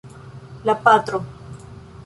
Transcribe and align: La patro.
La 0.69 0.75
patro. 0.83 1.21